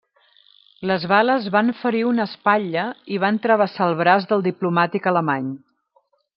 Les 0.91 1.03
bales 1.11 1.49
van 1.55 1.69
ferir 1.81 2.01
una 2.13 2.25
espatlla 2.31 2.87
i 3.17 3.21
van 3.27 3.39
travessar 3.45 3.89
el 3.91 3.97
braç 4.03 4.29
del 4.33 4.45
diplomàtic 4.51 5.11
alemany. 5.15 5.57